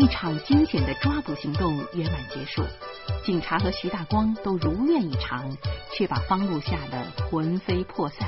[0.00, 2.64] 一场惊险的抓捕行动圆满结束，
[3.22, 5.54] 警察和徐大光都如愿以偿，
[5.92, 8.26] 却把方路吓得魂飞魄散。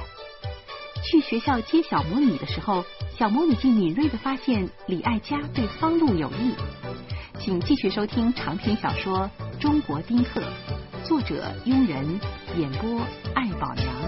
[1.03, 2.85] 去学校接小魔女的时候，
[3.19, 6.54] 小魔女竟敏锐的发现李爱嘉对方路有意。
[7.40, 10.42] 请继续收听长篇小说《中国丁克》，
[11.09, 12.21] 作者庸人，
[12.59, 13.00] 演播
[13.35, 14.01] 爱宝娘。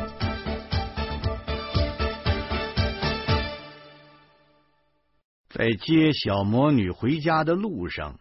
[5.56, 8.18] 在接小魔女回家的路上，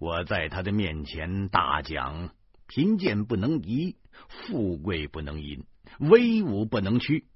[0.00, 2.34] 我在她的面前大讲：
[2.66, 3.94] 贫贱不能移，
[4.28, 5.62] 富贵不能淫，
[6.00, 7.26] 威武不能屈。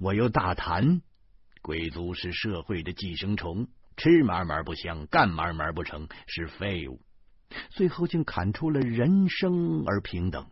[0.00, 1.02] 我又大谈，
[1.62, 7.00] 贵族是社会的寄生虫，吃嘛嘛不香，干嘛嘛不成，是废物。
[7.68, 10.48] 最后竟砍出了人生而平等，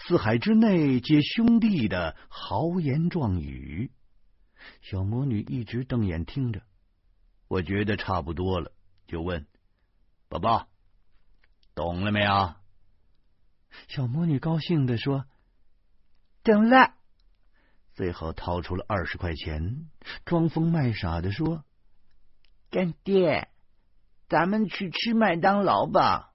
[0.00, 3.90] 四海之内皆兄弟的豪言壮语。
[4.80, 6.62] 小魔女一直瞪眼听着，
[7.48, 8.72] 我觉得差不多了，
[9.06, 9.46] 就问
[10.28, 10.68] 宝宝
[11.74, 12.54] ：“懂了没有？”
[13.88, 15.26] 小魔女高兴的说
[16.42, 16.94] ：“懂了。”
[17.94, 19.88] 最后掏出了二十块钱，
[20.24, 21.64] 装疯卖傻的说
[22.70, 23.48] ：“干爹，
[24.28, 26.32] 咱们去吃麦当劳吧。”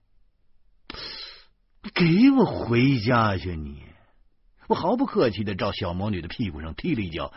[1.96, 3.56] 给我回家去！
[3.56, 3.84] 你，
[4.68, 7.34] 我毫不客气的照小魔女的屁股上踢了一脚。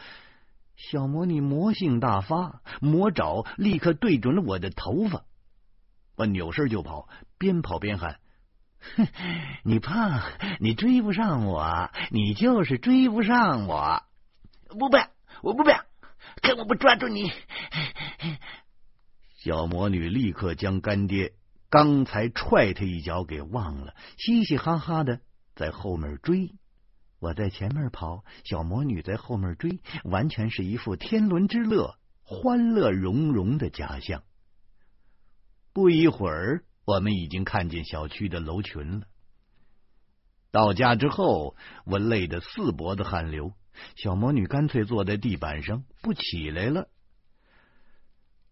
[0.77, 5.25] 小魔女魔性大发，魔爪立刻对准了我的头发，
[6.17, 7.09] 我扭身就跑，
[7.39, 8.19] 边跑边喊
[8.97, 9.07] ：“哼，
[9.65, 10.23] 你胖，
[10.61, 14.03] 你追不上我，你就是追不上我。”
[14.79, 15.11] 不办，
[15.43, 15.87] 我不办，
[16.43, 17.31] 看我不抓住你！
[19.39, 21.35] 小魔女立刻将干爹
[21.71, 25.21] 刚才踹他一脚给忘了，嘻嘻哈哈的
[25.55, 26.55] 在后面追。
[27.25, 34.23] 我在前面跑，小魔女在后面追，完全是一副天伦之乐、欢乐融融的假象。
[35.73, 39.07] 不一会儿，我们已经看见小区的楼群了。
[40.51, 43.55] 到家之后，我累得四脖子汗流。
[43.97, 46.89] 小魔女干脆坐在地板上不起来了。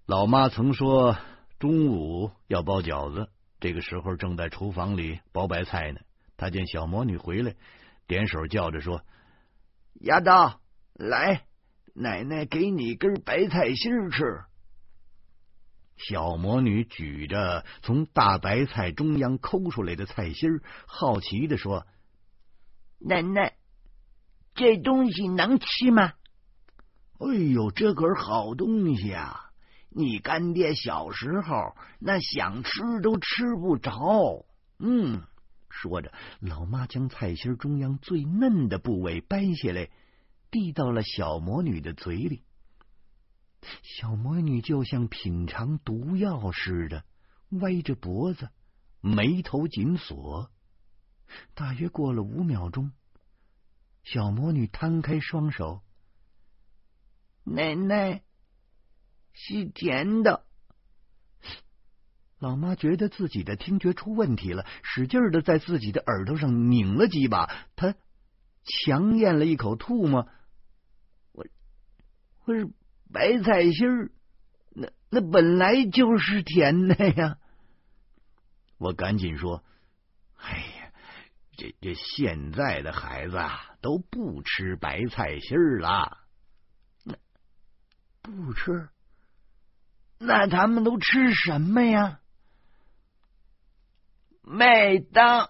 [0.06, 1.19] 老妈曾说
[1.59, 3.28] 中午要包饺子，
[3.60, 6.00] 这个时候正在厨房里包白菜呢。
[6.39, 7.54] 她见小魔女回来，
[8.07, 9.03] 点手叫着说
[10.01, 10.59] ：“丫头，
[10.95, 11.45] 来，
[11.95, 14.43] 奶奶给你根白菜心吃。”
[15.97, 20.49] 小魔女举着从大白菜中央抠出来的菜心，
[20.87, 21.87] 好奇的说
[22.99, 23.55] ：“奶奶。”
[24.55, 26.13] 这东西能吃吗？
[27.21, 29.51] 哎呦，这可是好东西啊！
[29.89, 34.45] 你干爹小时候那想吃都吃不着。
[34.79, 35.23] 嗯，
[35.72, 39.91] 说着，老妈将菜心中央最嫩的部位掰下来，
[40.50, 42.44] 递到了小魔女的嘴里。
[43.83, 47.05] 小魔女就像品尝毒药似的，
[47.50, 48.50] 歪着脖子，
[49.00, 50.50] 眉头紧锁。
[51.55, 52.93] 大约过了五秒钟。
[54.04, 55.81] 小魔女摊开双手，
[57.44, 58.22] 奶奶
[59.33, 60.44] 是甜的。
[62.42, 67.48] 老妈觉得自己的听觉出问题了，使劲的在自己的耳朵上拧了几把。
[67.76, 67.94] 她
[68.64, 70.28] 强咽了一口吐沫。
[71.30, 71.47] 我
[72.44, 72.69] 我是
[73.12, 74.10] 白菜心儿，
[74.70, 77.38] 那那本来就是甜的呀。
[78.76, 79.62] 我赶紧说
[80.34, 80.92] ：“哎呀。”
[81.56, 86.19] 这这现在的孩子啊，都不吃白菜心儿了。
[87.04, 87.14] 那
[88.20, 88.88] 不吃，
[90.19, 92.19] 那他们都吃什么呀？
[94.42, 95.48] 麦当。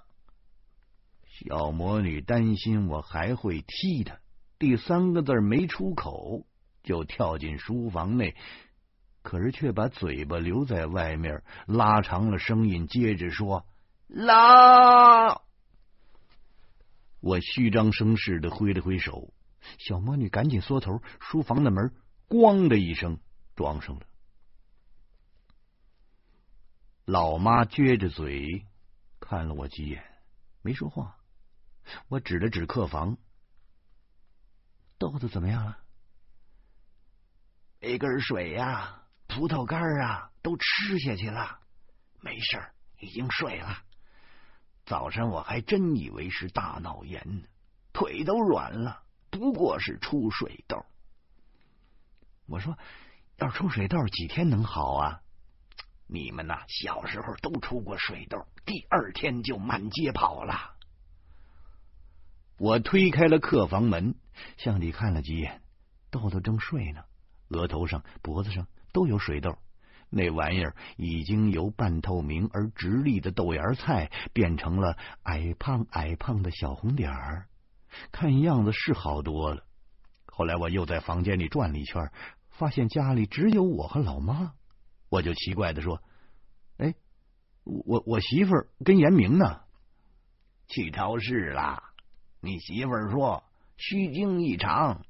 [1.24, 4.18] 小魔女担心我还会踢她，
[4.58, 6.46] 第三个字没出口，
[6.82, 8.36] 就跳进书房内，
[9.22, 13.66] 可是却把嘴巴留在外面，拉长了声音，接着说
[14.06, 15.42] ：“老。”
[17.20, 19.32] 我虚张声势的挥了挥手，
[19.78, 21.92] 小魔女赶紧缩头，书房的门
[22.28, 23.18] “咣”的一声
[23.56, 24.02] 撞上了。
[27.04, 28.66] 老妈撅着嘴
[29.32, 30.04] 看了我几眼，
[30.60, 31.16] 没说话。
[32.08, 33.16] 我指了指客房，
[34.98, 35.78] 豆子怎么样了？
[37.80, 41.60] 一根水呀，葡萄干啊，都吃下去了，
[42.20, 43.82] 没事儿，已经睡了。
[44.84, 47.48] 早上我还真以为是大脑炎呢，
[47.94, 50.84] 腿都软了，不过是出水痘。
[52.44, 52.76] 我说，
[53.38, 55.22] 要出水痘几天能好啊？
[56.06, 60.54] 你们呐，小时候都出过水痘，第二天就满街跑了。
[62.58, 64.14] 我推开了客房门，
[64.56, 65.60] 向里看了几眼，
[66.10, 67.02] 豆豆正睡呢，
[67.48, 69.58] 额头上、脖子上都有水痘，
[70.10, 77.48] 那玩意儿已经由半透明而直立的豆芽菜变成了矮胖矮胖的小红点儿，
[78.12, 79.64] 看样子是好多了。
[80.26, 82.12] 后来我又在房间里转了一圈，
[82.50, 84.54] 发现家里只有我和老妈，
[85.08, 86.00] 我就奇怪的说：“，
[87.64, 89.60] 我我媳妇儿跟严明呢？
[90.68, 91.92] 去超市啦。
[92.40, 93.44] 你媳妇儿说
[93.76, 95.04] 虚惊一场，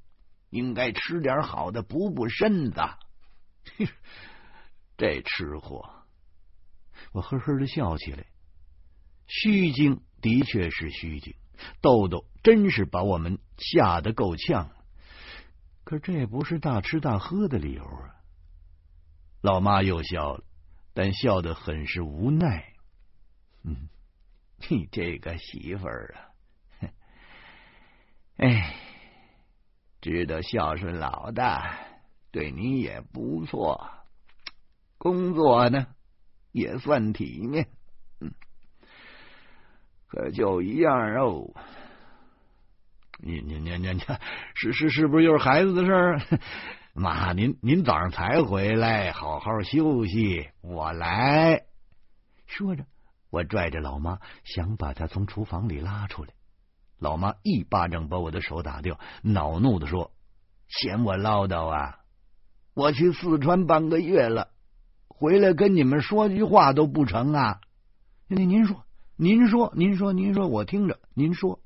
[0.49, 2.81] 应该吃点好的补补身子。
[4.97, 5.89] ”这吃货，
[7.11, 8.25] 我呵呵的笑起来。
[9.25, 11.33] 虚惊的确是虚惊，
[11.81, 14.69] 豆豆真是把我们吓得够呛。
[15.83, 18.15] 可这不是大吃大喝的理由啊！
[19.41, 20.43] 老妈又笑了，
[20.93, 22.73] 但笑得很是无奈。
[23.63, 23.89] 嗯，
[24.69, 26.89] 你这个媳妇儿啊，
[28.37, 28.75] 哎，
[30.01, 31.77] 知道孝顺老大，
[32.31, 33.89] 对你也不错。
[34.97, 35.87] 工作呢
[36.51, 37.67] 也算体面，
[38.19, 38.33] 嗯，
[40.07, 41.53] 可就一样哦。
[43.19, 44.01] 你你你你你，
[44.55, 46.19] 是是是不是又是孩子的事儿？
[46.93, 51.63] 妈，您您早上才回来，好好休息，我来。
[52.45, 52.85] 说着，
[53.31, 56.29] 我拽着老妈，想把她从厨房里拉出来。
[56.99, 60.11] 老妈一巴掌把我的手打掉，恼怒的说
[60.69, 61.97] ：“嫌我唠叨啊？
[62.75, 64.49] 我去四川半个月了。”
[65.09, 67.59] 回来跟你们说句话都不成啊！
[68.27, 68.85] 您您说，
[69.15, 70.99] 您说，您说，您说，我听着。
[71.13, 71.59] 您说，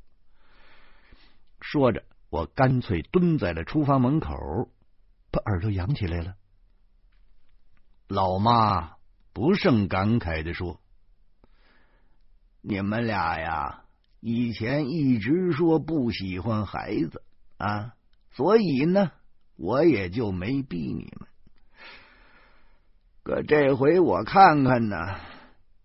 [1.60, 4.70] 说着，我干脆蹲在了厨房门口，
[5.32, 6.36] 把耳朵扬起来了。
[8.08, 8.94] 老妈
[9.34, 10.80] 不胜感慨的说
[12.62, 13.84] ：“你们俩呀，
[14.20, 17.22] 以前一直说不喜欢孩子
[17.58, 17.94] 啊，
[18.32, 19.12] 所以呢，
[19.58, 21.28] 我也就没逼你们。”
[23.24, 25.20] 可这回我看看呢，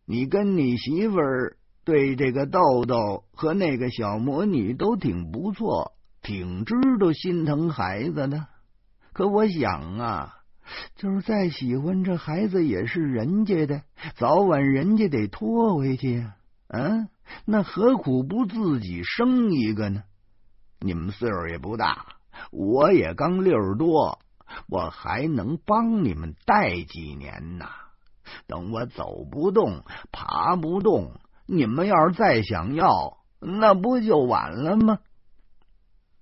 [0.05, 5.93] 你跟你媳妇儿对这个豆豆和那个小魔女都挺不错，
[6.23, 8.47] 挺知道心疼孩子的。
[9.13, 10.39] 可我想啊，
[10.97, 13.83] 就是再喜欢这孩子也是人家的，
[14.17, 16.37] 早晚人家得拖回去呀。
[16.69, 17.09] 嗯，
[17.45, 20.03] 那何苦不自己生一个呢？
[20.81, 22.07] 你们岁数也不大，
[22.51, 24.19] 我也刚六十多。
[24.69, 27.67] 我还能帮你们带几年呢？
[28.47, 34.99] 等我走不动、爬不动，你们要是再想要，那不就晚了吗？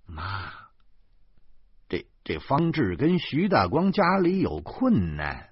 [0.06, 0.52] 妈，
[2.22, 5.48] 这方志跟徐大光家里有困难，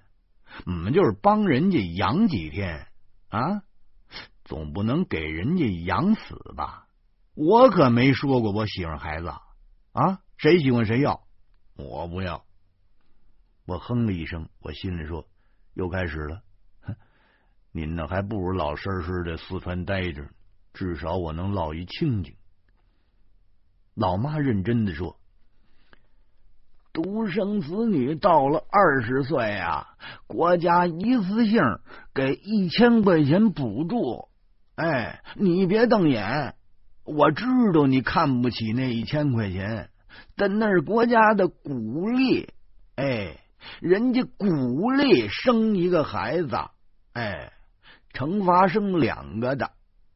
[0.67, 2.87] 我们就是帮人家养几天
[3.29, 3.62] 啊，
[4.44, 6.87] 总不能给人家养死吧？
[7.35, 9.29] 我可没说过我喜欢孩子
[9.93, 11.23] 啊，谁喜欢谁要，
[11.76, 12.44] 我不要。
[13.64, 15.29] 我哼了一声，我心里说
[15.75, 16.43] ：“又开始了。
[17.71, 20.31] 您呢，还不如老实实的四川待着，
[20.73, 22.35] 至少我能落一清静。”
[23.94, 25.21] 老妈认真的说
[27.00, 29.87] ：“独生子女到了二十岁啊，
[30.27, 31.62] 国家一次性
[32.12, 34.27] 给一千块钱补助。
[34.75, 36.56] 哎，你别瞪眼，
[37.05, 39.91] 我知道你看不起那一千块钱，
[40.35, 42.49] 但那是国家的鼓励。
[42.97, 43.37] 哎。”
[43.81, 46.57] 人家鼓励生一个孩子，
[47.12, 47.52] 哎，
[48.12, 49.73] 惩罚生两个的。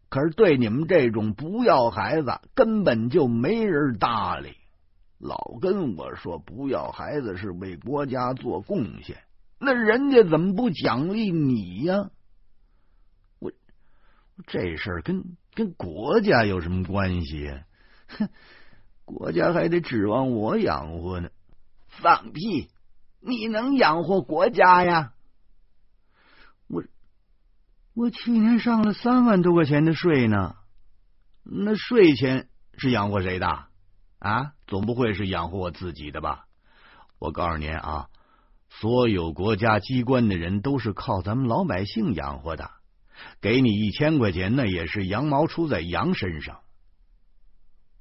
[0.09, 4.55] 可是对你们这种不要孩子，根本就没人搭理。
[5.23, 9.23] 老跟我说不要孩子是为国家做贡献，
[9.61, 12.11] 那人家怎么不奖励你呀？
[13.39, 13.53] 我
[14.49, 17.55] 这事儿跟跟国家有什么关系？
[18.09, 18.29] 哼，
[19.05, 21.31] 国家还得指望我养活呢。
[21.87, 22.69] 放屁！
[23.21, 25.13] 你能养活国家呀？
[26.67, 26.83] 我
[27.95, 30.57] 我去年上了三万多块钱的税呢，
[31.45, 33.67] 那税钱是养活谁的
[34.23, 34.53] 啊？
[34.67, 36.47] 总不会是养活我自己的吧？
[37.19, 38.09] 我告诉您啊，
[38.71, 42.71] 所有国家机关的人都是靠咱们老百姓养活的，
[43.41, 46.61] 给你一千块钱，那也是羊毛出在羊身上。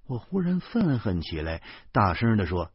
[0.07, 1.61] 我忽然愤恨起来，
[1.91, 2.71] 大声的说。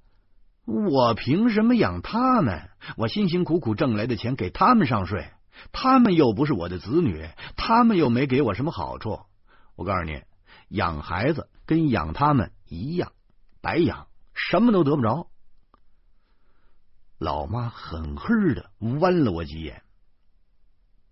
[0.67, 2.71] 我凭什么养他们？
[2.97, 5.31] 我辛辛苦苦挣来的钱给他们上税，
[5.71, 9.21] 他们又不是我的子女，他们又没给我什么好处。
[9.77, 10.23] 我告诉你，
[10.69, 13.13] 养孩子跟养他们一样，
[13.67, 15.29] 白养，什么都得不着。
[17.19, 19.83] 老妈狠狠的剜了我几眼，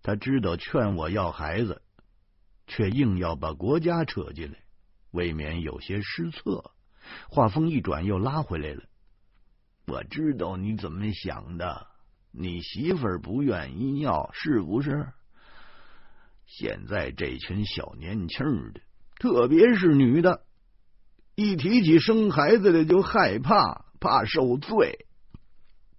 [0.04, 1.82] 他知道劝我要孩子，
[2.68, 4.58] 却硬要把国家扯进来，
[5.10, 6.70] 未免有些失策。
[7.28, 8.84] 话锋一转，又拉回来了。
[9.88, 11.88] 我知道你怎么想的，
[12.30, 15.12] 你媳妇儿不愿意要，是不是？
[16.46, 18.80] 现在这群小年轻的，
[19.18, 20.46] 特别是女的，
[21.34, 25.06] 一提起生孩子的就害怕，怕受罪。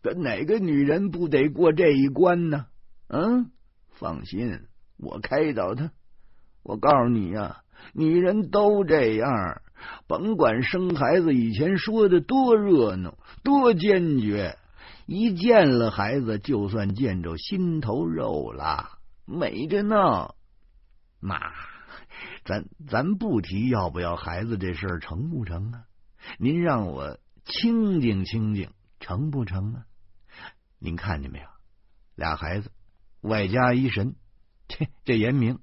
[0.01, 2.68] 可哪个女人不得过这一关呢？
[3.08, 3.51] 嗯，
[3.89, 4.62] 放心，
[4.98, 5.92] 我开导她。
[6.63, 7.62] 我告诉你呀，
[7.94, 9.62] 女人都这样，
[10.08, 14.58] 甭管生孩子以前说的多热闹、多坚决，
[15.06, 20.30] 一见了孩子，就算见着心头肉了，美着呢。
[21.20, 21.39] 妈，
[22.46, 25.86] 咱咱不提要不要孩子这事儿成不成啊？
[26.38, 29.86] 您让我清静清静，成不成啊？
[30.78, 31.48] 您看见没有？
[32.14, 32.72] 俩孩子，
[33.22, 34.16] 外加一神，
[34.68, 35.60] 这这严明，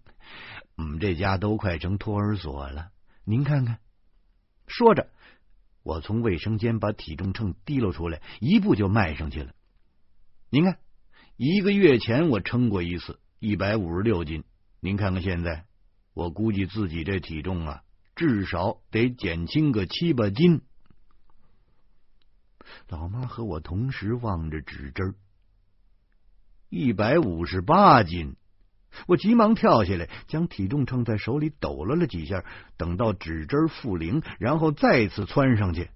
[0.75, 2.91] 我们这家都快成托儿所了。
[3.25, 3.79] 您看看。
[4.67, 5.09] 说着，
[5.85, 9.53] 我从卫生间把体重秤提溜出来，一步就迈上去了。
[10.51, 10.79] 您看，
[11.37, 14.43] 一个月前我称过一次，一百五十六斤。
[14.81, 15.65] 您看看现在，
[16.15, 17.83] 我估计自己这体重啊，
[18.15, 20.61] 至少得减轻个七八斤。
[22.89, 25.15] 老妈和我同时望着指针，
[26.69, 28.37] 一百五十八斤。
[29.07, 32.45] 我急忙跳下来，将体重秤在手里抖了了几下，
[32.77, 35.89] 等到指针复零，然后再次窜上去，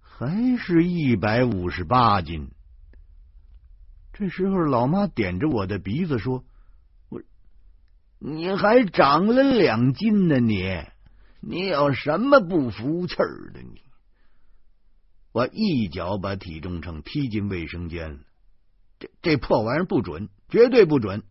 [0.00, 2.50] 还是一百五十八斤。
[4.12, 6.44] 这时候，老妈点着我的鼻子说。
[8.24, 10.86] 你还长了两斤呢，你
[11.40, 13.60] 你有什么不服气儿的？
[13.60, 13.82] 你
[15.32, 18.18] 我一脚把体重秤踢进卫生间了，
[19.00, 21.24] 这这破玩意儿不准，绝对不准！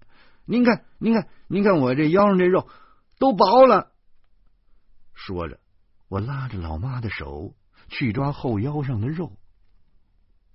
[0.43, 2.67] 您看，您看，您看我这腰上这肉
[3.19, 3.93] 都薄了。
[5.13, 5.61] 说着，
[6.09, 7.55] 我拉着老妈的手
[7.87, 9.31] 去抓后腰上的肉。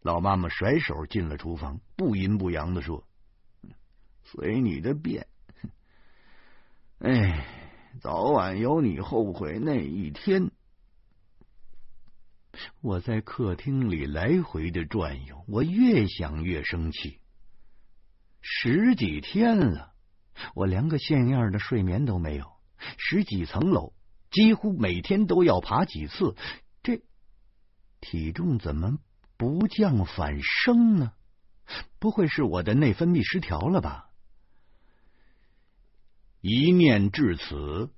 [0.02, 3.08] 老妈妈甩手进了厨房，不阴不阳的说
[4.24, 5.26] ：“随你的便。”
[6.98, 7.46] 哎，
[8.00, 10.50] 早晚有你后悔那一天。
[12.80, 17.20] 我在客厅里来回的转悠，我越想越生气。
[18.40, 19.92] 十几天了，
[20.54, 22.50] 我连个像样的睡眠都没有。
[22.96, 23.92] 十几层楼，
[24.30, 26.34] 几乎每天都要爬几次，
[26.82, 27.02] 这
[28.00, 28.98] 体重怎么
[29.36, 31.12] 不降反升呢？
[31.98, 34.05] 不会是我的内分泌失调了吧？
[36.48, 37.90] 一念至此，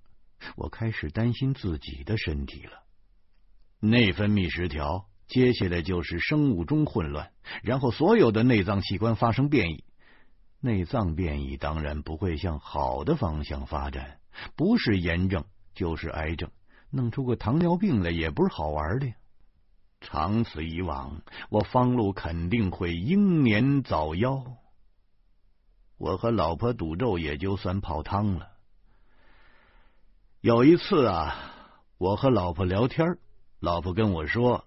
[0.57, 2.83] 我开始担心自己的身体了。
[3.79, 7.31] 内分泌失调，接下来就是生物钟混乱，
[7.63, 9.85] 然后所有的内脏器官发生变异。
[10.61, 14.19] 内脏变异当然不会向好的方向发展，
[14.57, 16.51] 不是炎症就是癌症，
[16.89, 19.13] 弄出个糖尿病来也不是好玩的。
[20.01, 24.43] 长此以往，我方路肯定会英年早夭。
[25.99, 28.49] 我和老婆赌咒也就算泡汤了。
[30.41, 31.35] 有一次啊，
[31.99, 33.19] 我和老婆聊天，
[33.59, 34.65] 老婆跟我说：“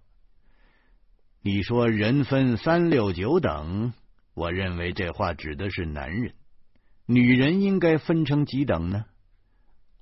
[1.41, 3.93] 你说人分三六九等，
[4.33, 6.35] 我认为这话指的是男人，
[7.05, 9.05] 女人应该分成几等呢？”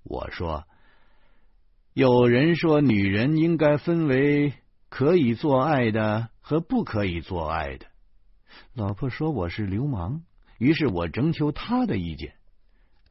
[0.04, 0.64] 我说
[1.94, 4.54] ：“有人说女人应该分为
[4.90, 7.86] 可以做爱的和不可以做爱的。”
[8.74, 10.24] 老婆说我是流氓。
[10.60, 12.34] 于是我征求他的意见，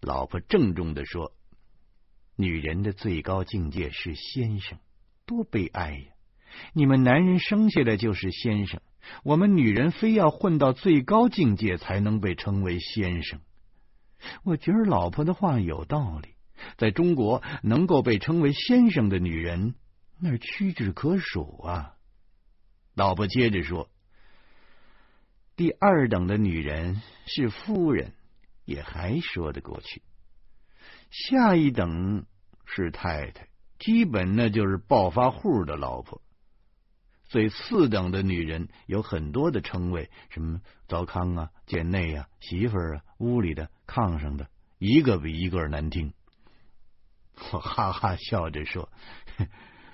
[0.02, 1.33] 老婆郑重的说
[2.37, 4.78] ：“女人的最高境界是先生，
[5.25, 6.05] 多悲哀呀！
[6.75, 8.83] 你们男人生下来就是先生，
[9.25, 13.40] 我们女人非要混到最高境界才能被称为先生。”
[14.45, 16.35] 我觉得老婆的话有道理，
[16.76, 19.75] 在中国能够被称为先生的女人，
[20.21, 21.95] 那屈指可数啊。
[22.95, 23.88] 老婆接着说。
[25.59, 28.12] 第二等的女人是夫人，
[28.65, 30.03] 也还说得过去。
[31.11, 32.27] 下一等
[32.65, 33.49] 是太太，
[33.81, 36.23] 基本那就是暴发户的老婆。
[37.25, 44.49] 最次等的女人有很多的称谓，什么糟糠啊、贱内啊、媳妇啊、屋里的、炕上的，
[44.79, 46.15] 一个比一个难听。
[47.50, 48.93] 我哈哈笑着说：“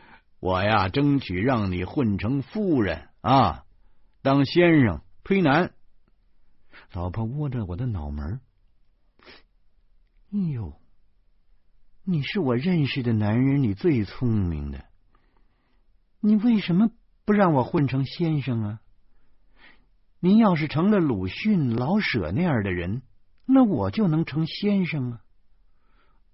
[0.41, 3.65] 我呀，争取让你混成夫人啊，
[4.21, 5.73] 当先生。”推男，
[6.93, 8.43] 老婆握着我的脑门。
[10.33, 10.79] 哎呦，
[12.03, 14.85] 你是我认识的男人里最聪明的，
[16.21, 16.91] 你为什么
[17.25, 18.81] 不让我混成先生啊？
[20.21, 23.01] 您要是成了鲁迅、老舍那样的人，
[23.47, 25.23] 那我就能成先生啊！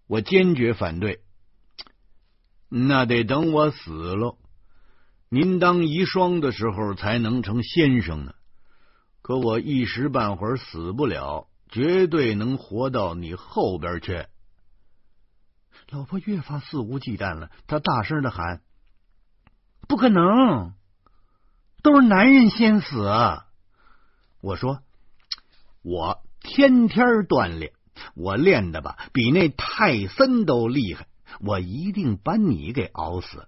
[0.09, 1.23] 我坚决反对，
[2.68, 4.37] 那得等我死了，
[5.28, 8.35] 您当遗孀的时候才能成先生呢。
[9.31, 14.27] 可我一时半会儿死不了，绝对能活到你后边去。
[15.91, 18.61] 老婆越发肆无忌惮了，她大声的喊
[19.87, 20.75] ：“不可能，
[21.81, 23.09] 都是男人先死。”
[24.43, 24.83] 我说
[25.83, 27.73] ：“我天天锻炼，
[28.17, 31.07] 我练的吧比那泰森都厉害，
[31.39, 33.47] 我一定把你给熬死。”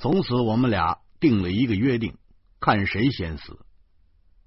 [0.00, 2.18] 从此，我们俩定了一个约定，
[2.58, 3.64] 看谁先死。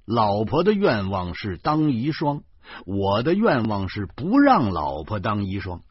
[0.06, 2.44] 老婆的愿望是当遗孀，
[2.86, 5.82] 我的愿望是不让老婆当遗孀。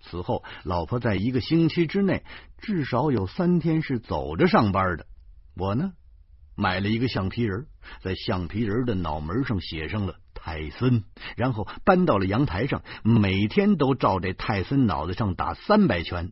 [0.00, 2.24] 此后，老婆在一个星期之内
[2.58, 5.06] 至少有三天是走着上班的。
[5.56, 5.92] 我呢，
[6.54, 7.66] 买了一个橡皮人，
[8.00, 11.02] 在橡皮人的脑门上写上了泰森，
[11.36, 16.30] 然后搬到了阳台上，每天都照这泰森脑袋上打三百拳。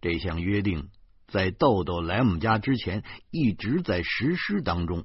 [0.00, 0.90] 这项约定
[1.26, 5.04] 在豆豆来我们家之前一直在实施当中。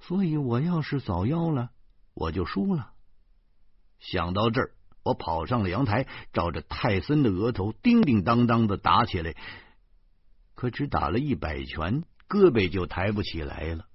[0.00, 1.70] 所以，我要是早夭了，
[2.14, 2.92] 我就输了。
[3.98, 4.70] 想到这儿，
[5.02, 9.34] 我跑上了阳台，照着泰森的额头叮叮当当的打起来。
[10.54, 13.86] 可只打了一百拳，胳膊就抬不起来了。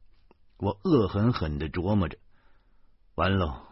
[0.58, 2.18] 我恶狠狠的琢磨着：
[3.16, 3.64] 完喽，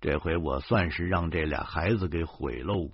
[0.00, 2.90] 这回我算是让这俩孩子给毁喽。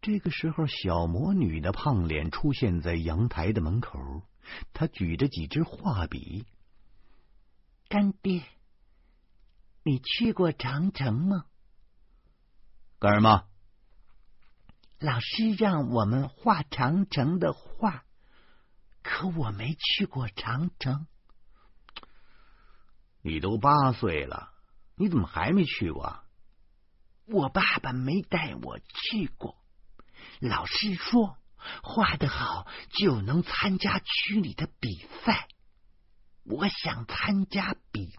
[0.00, 4.22] 这个时候，小魔女的胖脸出现在阳台的门口。
[4.72, 6.46] 他举着几支画笔，
[7.88, 8.44] 干爹，
[9.82, 11.46] 你去过长城吗？
[12.98, 13.46] 干什么？
[14.98, 18.04] 老师让我们画长城的画，
[19.02, 21.06] 可我没去过长城。
[23.22, 24.52] 你都八岁了，
[24.94, 26.22] 你怎么还没去过？
[27.26, 29.56] 我爸爸没带我去过。
[30.40, 31.39] 老师说。
[31.82, 35.48] 画的好就能参加区里的比赛，
[36.44, 38.12] 我想参加比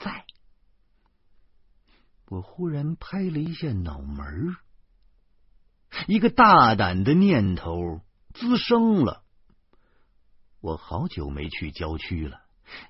[0.00, 0.26] 赛。
[2.26, 4.56] 我忽然拍了一下脑门，
[6.06, 8.00] 一个大胆的念头
[8.32, 9.22] 滋生了。
[10.60, 12.40] 我好久没去郊区了，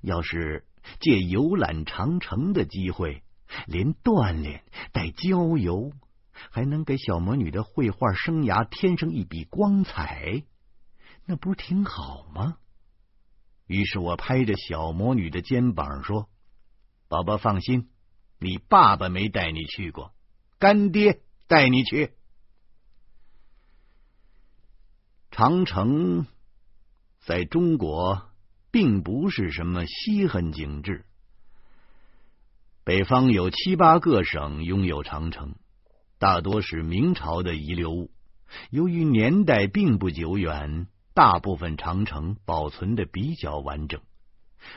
[0.00, 0.66] 要是
[1.00, 3.24] 借游览长城的机会，
[3.66, 5.92] 连锻炼带郊游。
[6.50, 10.44] 还能给小魔女的绘画生涯添上一笔光彩，
[11.24, 12.58] 那不是挺好吗？
[13.66, 16.28] 于是我拍着小魔女的肩膀说
[17.08, 17.88] ：“宝宝放心，
[18.38, 20.14] 你爸爸没带你去过，
[20.58, 22.12] 干爹带你去。
[25.30, 26.26] 长城
[27.20, 28.30] 在中国
[28.70, 31.06] 并不是什么稀罕景致，
[32.84, 35.56] 北方有七八个省拥有长城。”
[36.18, 38.10] 大多是明朝的遗留物，
[38.70, 44.00] 由于年代并不久远，大部分长城保存的比较完整。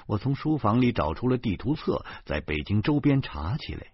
[0.05, 3.87] 我从书房里找出了地图册，在北京周边查起来。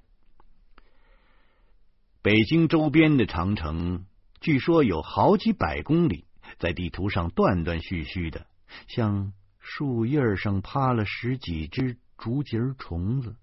[2.21, 4.06] 北京周边的长城
[4.39, 6.25] 据说有好几百公里，
[6.58, 8.47] 在地图上断断续续的，
[8.88, 13.36] 像树叶上趴了十几只竹节虫子。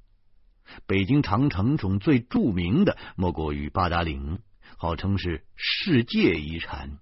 [0.86, 4.40] 北京长城中最著名的莫过于八达岭，
[4.76, 6.98] 号称是世界遗产。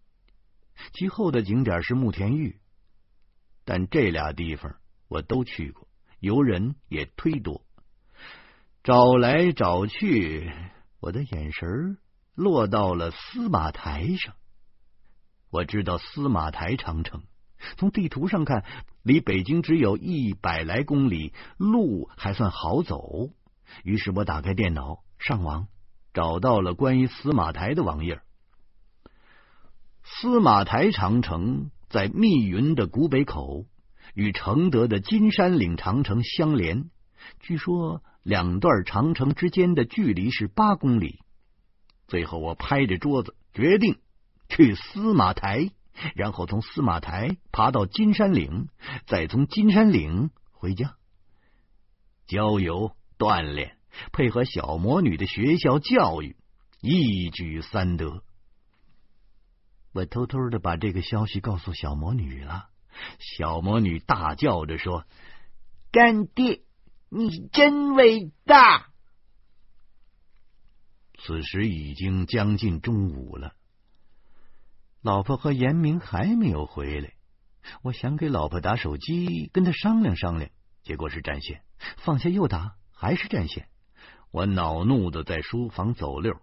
[0.93, 2.57] 其后的景点是慕田峪，
[3.65, 4.77] 但这俩地方
[5.09, 5.89] 我都去过，
[6.21, 7.65] 游人也忒多。
[8.85, 10.53] 找来找去，
[11.01, 11.99] 我的眼神
[12.35, 14.35] 落到了司马台上。
[15.51, 17.25] 我知道司马台长城，
[17.77, 18.65] 从地图上看，
[19.03, 23.31] 离北京只有一百来公里，路还算好走。
[23.85, 25.69] 于是我打开电脑上网，
[26.15, 28.21] 找到了关于司马台的网页。
[30.05, 33.67] 司马台长城在密云的古北口，
[34.15, 36.91] 与承德的金山岭长城相连。
[37.41, 41.21] 据说两段长城之间的距离是八公里。
[42.07, 43.99] 最后我拍着桌子决定
[44.49, 45.71] 去司马台，
[46.15, 48.69] 然后从司马台爬到金山岭，
[49.07, 50.95] 再从金山岭回家
[52.27, 52.93] 郊游。
[53.19, 53.77] 锻炼
[54.13, 56.37] 配合小魔女的学校教育，
[56.81, 58.23] 一举三得。
[59.93, 62.69] 我偷偷的把这个消息告诉小魔女了。
[63.19, 65.05] 小魔女大叫着说
[65.91, 66.63] ：“干爹，
[67.09, 68.91] 你真伟大！”
[71.19, 73.55] 此时已经将近中午了，
[75.01, 77.15] 老婆和严明还没有回来。
[77.83, 80.51] 我想给老婆打手机，跟她商量商量，
[80.83, 81.63] 结果是占线，
[81.97, 82.77] 放下又打。
[83.01, 83.69] 还是占线，
[84.33, 86.37] 我恼怒的在书房走溜。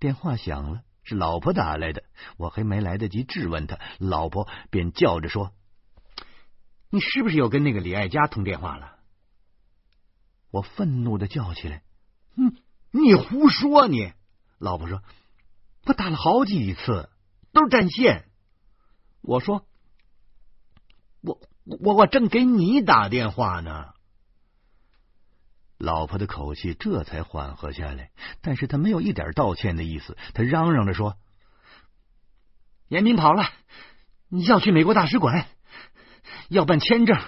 [0.00, 2.02] 电话响了，是老婆打来的。
[2.36, 5.52] 我还没来得及质问他，老婆便叫着说
[6.90, 8.96] ：“你是不是又跟那个李爱佳通电话了？
[10.50, 11.84] 我愤怒的叫起来
[12.34, 12.56] ：“嗯，
[12.90, 13.86] 你胡说！
[13.86, 14.12] 你！”
[14.58, 15.04] 老婆说
[15.86, 17.10] ：“我打了好几次，
[17.52, 18.28] 都是占线。”
[19.22, 19.64] 我说
[21.22, 23.93] ：“我我我正给你打电话呢。”
[25.84, 30.16] 老婆的口气这才缓和下来，但是他没有一点道歉的意思。
[30.32, 31.16] 他嚷嚷着说
[32.88, 33.44] ：“严明跑了，
[34.28, 35.46] 你要去美国大使馆，
[36.48, 37.20] 要办签证，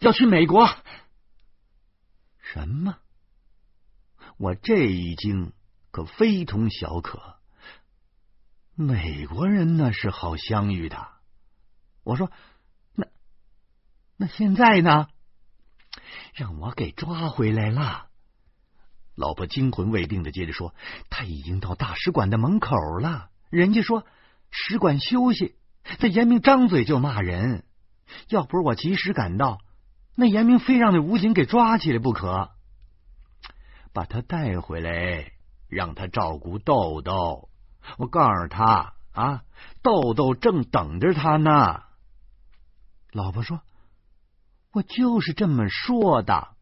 [0.00, 0.68] 要去美国。”
[2.42, 2.98] 什么？
[4.36, 5.52] 我这一惊
[5.90, 7.36] 可非同小可。
[8.74, 11.08] 美国人那是好相遇的。
[12.02, 12.32] 我说
[12.96, 13.06] ：“那
[14.16, 15.08] 那现在呢？”
[16.34, 18.06] 让我给抓回来了。
[19.16, 20.74] 老婆惊魂未定的接着说
[21.10, 23.28] ：“他已经到大使馆的门口了。
[23.50, 24.06] 人家说
[24.50, 25.56] 使馆休息，
[25.98, 27.64] 这严明张嘴就骂人。
[28.28, 29.58] 要不是我及时赶到，
[30.14, 32.50] 那严明非让那武警给抓起来不可。
[33.92, 35.32] 把他带回来，
[35.68, 37.50] 让他照顾豆豆。
[37.98, 39.42] 我告诉他啊，
[39.82, 41.82] 豆豆正等着他呢。”
[43.12, 43.60] 老婆说。
[44.72, 46.54] 我就是这么说的，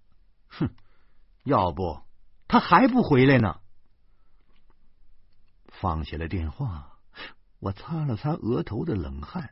[0.49, 0.71] 哼！
[1.45, 2.03] 要不
[2.47, 3.61] 他还不回来呢？
[5.67, 6.99] 放下了电话，
[7.59, 9.51] 我擦了擦额头的冷汗。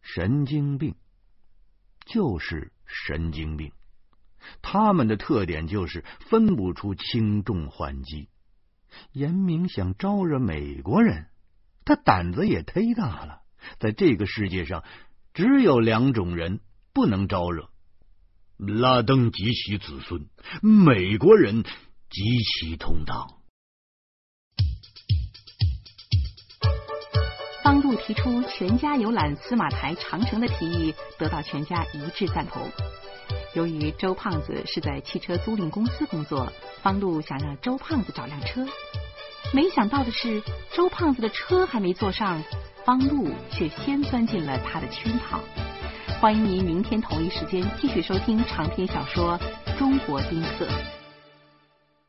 [0.00, 0.94] 神经病
[2.06, 3.72] 就是神经病，
[4.62, 8.28] 他们的特点就是分不出轻重缓急。
[9.12, 11.28] 严明想招惹美国人，
[11.84, 13.42] 他胆子也忒大了。
[13.80, 14.84] 在这个世界上，
[15.34, 16.60] 只有两种人。
[16.98, 17.68] 不能招惹
[18.56, 20.26] 拉登及其子孙，
[20.60, 23.28] 美国人及其同党。
[27.62, 32.68] 方路提出全家游览司马台长城的提议，得到全家一致赞同。
[33.54, 38.66] 由于周胖子是在汽车租赁公司工作，方路想让周胖子找辆车。
[39.54, 40.42] 没想到的是，
[40.74, 42.42] 周胖子的车还没坐上，
[42.84, 45.40] 方路却先钻进了他的圈套。
[46.20, 49.38] 欢迎您明天同一时间继续收听长篇小说
[49.78, 50.66] 《中国丁色》。